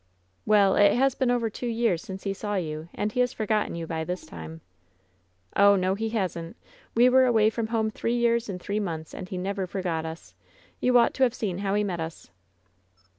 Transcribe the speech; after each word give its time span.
"Well, 0.47 0.77
it 0.77 0.93
has 0.95 1.13
been 1.13 1.29
over 1.29 1.47
two 1.47 1.67
years 1.67 2.01
since 2.01 2.23
he 2.23 2.33
saw 2.33 2.55
you, 2.55 2.89
and 2.95 3.11
he 3.11 3.19
has 3.19 3.33
forgotten 3.33 3.75
you 3.75 3.85
by 3.85 4.03
this 4.03 4.25
time." 4.25 4.61
"Oh, 5.55 5.75
no, 5.75 5.93
he 5.93 6.09
hasn't. 6.09 6.55
We 6.95 7.07
were 7.07 7.25
away 7.27 7.51
from 7.51 7.67
home 7.67 7.91
three 7.91 8.15
years 8.15 8.49
and 8.49 8.59
three 8.59 8.79
months, 8.79 9.13
and 9.13 9.29
he 9.29 9.37
never 9.37 9.67
forgot 9.67 10.03
us. 10.03 10.33
You 10.79 10.97
ought 10.97 11.13
to 11.13 11.21
have 11.23 11.35
seen 11.35 11.59
how 11.59 11.75
he 11.75 11.83
met 11.83 11.99
us!" 11.99 12.31